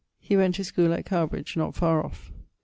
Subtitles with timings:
[0.19, 2.31] He went to schoole at Cowbridge, not far off.